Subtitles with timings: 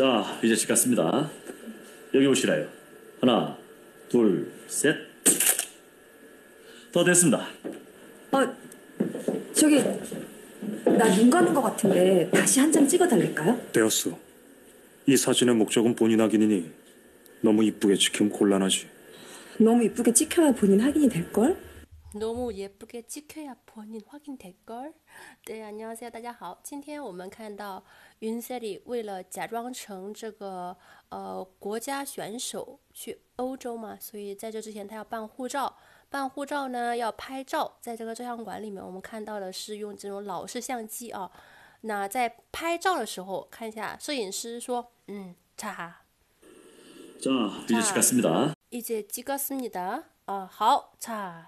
[0.00, 1.30] 자, 이제 집 갔습니다.
[2.14, 2.66] 여기 오시라요.
[3.20, 3.54] 하나,
[4.08, 4.96] 둘, 셋.
[6.90, 7.46] 더 됐습니다.
[8.32, 8.38] 어,
[9.52, 9.82] 저기
[10.96, 13.60] 나 눈 가는 것 같은데 다시 한 장 찍어 달릴까요?
[13.72, 14.18] 되었어.
[15.04, 16.70] 이 사진의 목적은 본인 확인이니
[17.42, 18.86] 너무 이쁘게 찍히면 곤란하지.
[19.58, 21.54] 너무 이쁘게 찍혀야 본인 확인이 될 걸?
[22.13, 24.93] 너무 예쁘게 찍혀야 본인 확인될걸?
[25.43, 26.59] 对，안녕하세요，大家好。
[26.63, 27.83] 今天我们看到
[28.19, 30.77] 云 s 里为了假装成这个
[31.09, 35.75] 呃国家选手去欧洲嘛，所以在这之前他要办护照。
[36.09, 41.29] 办护照呢要拍照，在这个照相馆里面，我们看到的是用这种老式相机啊。
[41.81, 45.95] 那在拍照的时候，看一下摄影师说：“嗯，자
[47.19, 48.53] 자, 이제 집 갔습니다.
[48.69, 50.03] 이제찍었습니다。
[50.25, 51.47] 啊，好，자。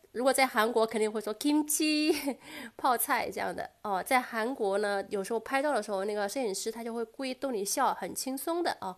[0.12, 2.36] 如果在韩国肯定会说 kimchi
[2.76, 8.96] 泡菜这样的哦，在韩国呢，有时候拍照的时候，那个摄影师他就会故意逗你笑，很轻松的啊。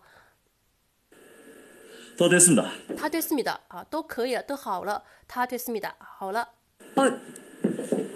[2.17, 2.71] 더 됐습니다.
[2.97, 6.49] 다됐습니다啊，都可以了，都好了，다됐습니다好了。
[6.97, 7.19] 어,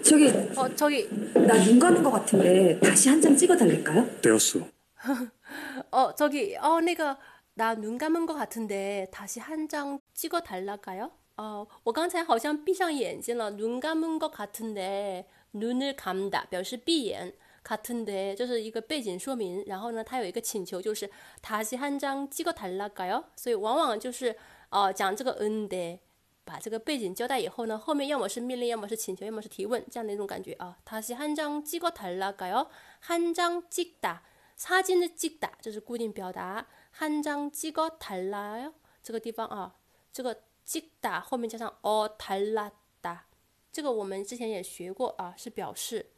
[0.03, 4.05] 저기 어 저기 나 눈 가는 것 같은데 다시 한 장 찍어 달릴까요?
[4.21, 4.59] 되었어.
[5.91, 7.17] 어 저기 어那个
[7.55, 11.11] 나 눈 감은 것 같은데 다시 한 장 찍어 달랄까요?
[11.37, 17.33] 어, 我刚才好像闭上眼睛了，눈감은것같은데눈을감다表示闭眼。
[17.63, 21.09] 같은데这是一个背景说明，然后呢，他有一个请求，就是
[21.41, 23.23] 다시한장찍어달랄까 요？
[23.37, 24.35] 所以往往就是
[24.67, 25.97] 呃讲这个嗯的，
[26.43, 30.77] 把这个背景交代以后呢，后面要么是命令，要么是请求，要么是提问，这样的一种感觉啊。
[30.85, 32.67] 다시한장찍어달랄까 요？
[33.07, 36.67] 한장찍다사진을찍다这是固定表达，
[36.99, 38.73] 한장찍어달라 요？
[39.01, 39.75] 这个地方啊，
[40.11, 43.19] 这个 찍다后面加上어달랐 다，
[43.71, 46.09] 这个我们之前也学过啊，是表示。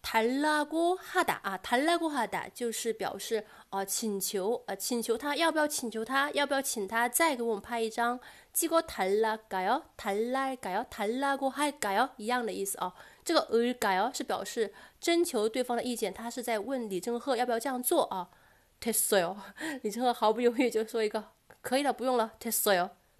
[0.00, 8.18] 달라고하다啊，달라고하다就是表示啊请求啊请求他要不要请求他要不要请他再给我们拍一张，
[8.54, 9.82] 찍어달랄까 요？
[9.98, 10.86] 달랄까 요？
[10.88, 12.10] 달라고할까 요？
[12.16, 12.94] 一样的意思啊。
[13.24, 18.30] 这个을까요是表示征求对方的意见，他是在问李正赫要不要这样做啊。
[18.80, 19.36] 됐어 요，
[19.82, 22.30] 李正赫毫不犹豫就说一个可以了，不用了。
[22.40, 22.90] 됐어 요，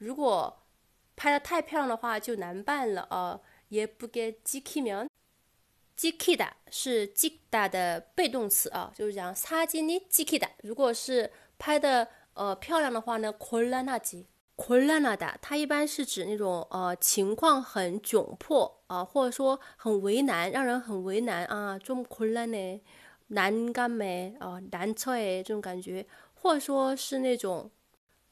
[0.00, 0.62] 如果
[1.14, 3.40] 拍的太漂亮的话就难办了啊。
[3.72, 5.08] 예쁘게 찍히면
[5.96, 10.50] 찍히다 是 찍다 的被动词啊，就是讲사진이찍히다。
[10.62, 14.26] 如果是拍的呃漂亮的话呢，곤란하지。
[14.54, 22.80] 곤란하다它一般是指那种呃情况很窘迫啊，或者说很为难，让人很为难啊，좀곤란해
[23.26, 27.68] 难干没啊，难测哎这种感觉，或者说是那种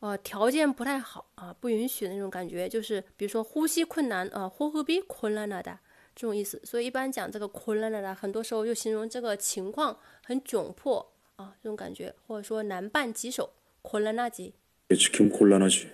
[0.00, 5.78] 呃条件不太好啊，不允许的那种感觉，就是比如说呼吸困难啊，呼吸比困难了的
[6.14, 6.60] 这种意思。
[6.64, 13.50] 所以一般讲这个困难了的，很多时候就形容这个情况很窘迫啊，这种感觉，或者说难办棘手，
[13.82, 14.54] 困难那级。
[14.90, 15.88] 찍히면 곤란하지.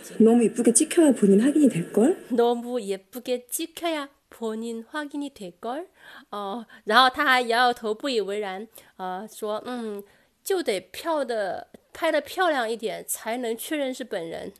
[0.19, 2.17] 너무 이쁘게 찍혀야 본인 확인이 될 걸?
[2.29, 5.87] 너무 예쁘게 찍혀야 본인 확인이 될 걸.
[6.29, 8.67] 哦，然后他还摇摇头，不以为然，
[8.97, 10.03] 呃，说，嗯，
[10.43, 11.67] 就得漂的
[11.97, 14.51] 拍的漂亮一点，才能确认是本人。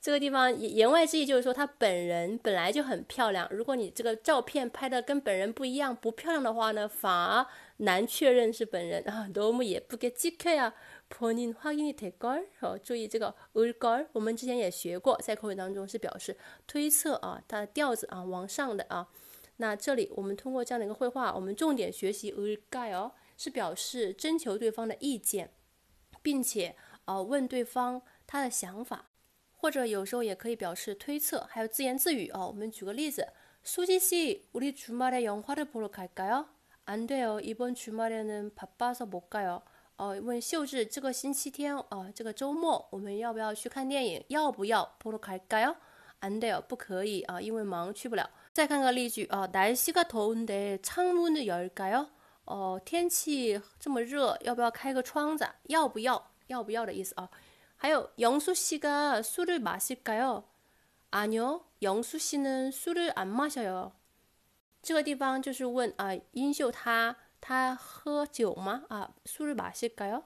[0.00, 3.48] 这个地方言外之意就是说，他本人本来就很漂亮。
[3.50, 7.46] 如果你这个照片拍的跟本人不一样，不漂亮的话呢，反而
[7.78, 9.26] 难确认是本人啊。
[9.32, 12.44] 너무예쁘게찍혀야본인확인이될 걸。
[12.60, 16.36] 哦，注意这个을 걸， 我们之前也学过，在口语当中是表示
[16.66, 19.08] 推测啊，它的调子啊往上的啊。
[19.56, 25.48] 那这里我们通过这样的一个绘画，我们重点学习을까 요， 是表示征求对方的意见，
[26.22, 26.74] 并且
[27.04, 29.10] 呃问对方他的想法。
[29.56, 32.48] 或者有时候也可以表示推测，还有自言自语哦。
[32.48, 33.26] 我们举个例子，
[33.64, 36.44] 수지 씨， 우리주말에영화를보러갈까 요？
[36.84, 39.62] 안돼 요， 이번주말에는바빠서못가 요。
[39.96, 44.22] 哦，问秀智这个星期天啊，这个周末我们要不要去看电影？
[44.28, 44.94] 要不要？
[45.02, 48.28] 보러갈까요？안돼요，不可以啊，因为忙去不了。
[48.52, 52.08] 再看个例句啊，날씨가더운데창문을열까요？
[52.48, 55.48] 哦，天气这么热，要不要开个窗子？
[55.64, 56.30] 要不要？
[56.48, 57.30] 要不要的意思啊？
[57.76, 60.44] 还有영수씨가술을마실까요？
[61.10, 63.92] 아니요영수씨는술을안마셔요。
[64.82, 67.16] 这个地方就是问啊，英秀他。
[67.46, 68.84] 他喝酒吗？
[68.88, 70.22] 啊，술을마실까 요？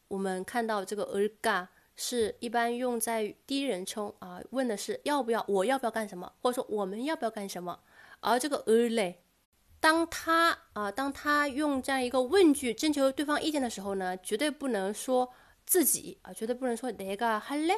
[0.09, 7.81] 我们看到这个을까是一般用在第一人称啊，问的是要不要，我要不要干什么，或者说我们要不要干什么，
[8.21, 9.15] 而这个을래
[9.79, 15.33] 当他啊，当他用这样一个问句征求对方意见的时候呢，绝对不能说
[15.65, 17.75] 自己啊，绝对不能说哪个好嘞，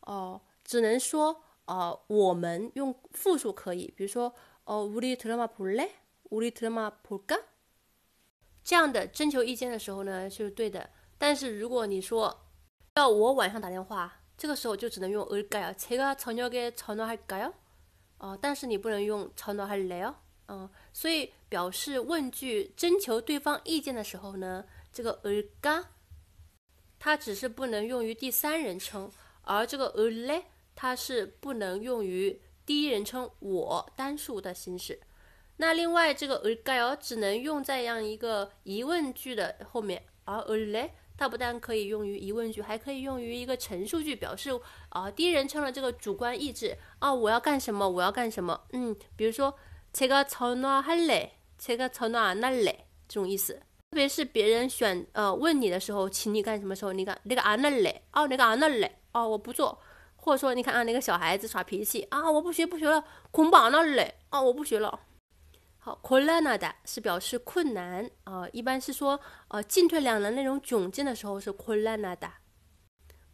[0.00, 5.88] 哦，只能说哦，我们用复数可以，比如说哦，우리드라마볼 래，
[6.30, 7.40] 우리드라마볼 까？
[8.64, 10.90] 这样的征求意见的时候呢，是对的。
[11.16, 12.44] 但是如果你说
[12.96, 17.52] 要我晚上打电话，这个时候就只能用을까 요， 제가저녁에전화할까 요？
[18.18, 20.14] 哦，但是你不能用전화할래 요。
[20.48, 25.84] 嗯，所以表示问句征求对方意见的时候呢，这个을까
[26.98, 29.10] 它只是不能用于第三人称，
[29.42, 30.44] 而这个을래
[30.74, 35.00] 它是不能用于第一人称我单数的形式。
[35.56, 44.50] 那另外这个을까요只能用在这样一个疑问句的后面，而을래它不但可以用于疑问句，还可以用于一个陈述句，表示
[44.90, 48.60] 啊第一人称的这个主观意志啊我要干什么，我要干什么。
[48.72, 49.54] 嗯，比如说。
[49.90, 52.74] 제가전화할 래， 제가전화안할 래，
[53.08, 53.54] 这种意思。
[53.54, 59.80] 特别是别人选呃问你的时候，请你干什么时候，你看那个안할 래， 哦那个안할 래， 哦我不做。
[60.16, 63.02] 或者说你看啊那个小孩子耍脾气啊我不学不学了，
[63.32, 65.00] 공부안할 래， 啊我不学了。
[65.82, 72.30] 好，곤란하다是表示困难啊，一般是说呃进退两难那种窘境的时候是곤란하다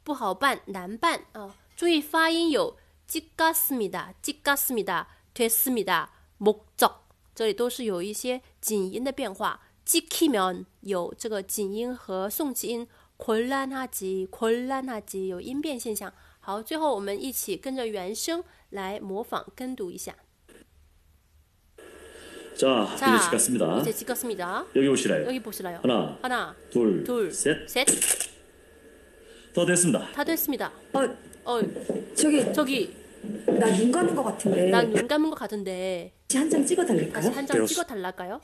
[0.02, 1.56] 不好办难办啊。
[1.76, 2.76] 注意发音有
[3.08, 6.06] 찍었습니다찍었습니다됐습니다
[6.38, 7.00] 목적
[7.34, 9.58] 这里都是有一些紧音的变化。
[9.84, 16.10] 지키면有这个紧音和送气音，곤란하 지， 곤란하 지， 有音变现象。
[16.40, 20.16] 好，最后我们一起跟着原声来模仿跟读一下。
[22.59, 23.79] 자, 자, 이제 찍었습니다.
[23.79, 24.65] 이제 찍었습니다.
[24.75, 25.25] 여기 보시라요.
[25.27, 25.79] 여기 보시나요?
[25.81, 27.65] 하나, 하나, 둘, 둘, 셋.
[27.69, 27.87] 셋.
[29.53, 30.11] 더 됐습니다.
[30.11, 30.69] 다 됐습니다.
[30.91, 30.99] 어,
[31.45, 31.61] 어,
[32.15, 32.93] 저기 저기
[33.47, 37.25] 나 눈 감은 것 같은데 난 눈 감은 것 같은데 다시 한장 찍어 다시 달릴까요?
[37.31, 37.67] 한 장 되었어.
[37.67, 38.41] 찍어 달랄까요?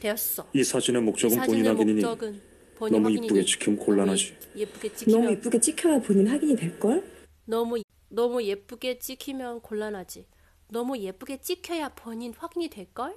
[0.00, 0.46] 되었어.
[0.52, 2.40] 이 사진의 이 목적은 본인 사진의 확인이니 목적은
[2.76, 4.36] 본인 너무 확인이니 이쁘게 찍히면 곤란하지.
[4.54, 7.02] 너무 예쁘게 너무 찍히면 이쁘게 찍혀야 본인 확인이 될 걸?
[7.44, 10.26] 너무 너무 예쁘게 찍히면 곤란하지.
[10.68, 13.16] 너무 예쁘게 찍혀야 본인 확인이 될 걸?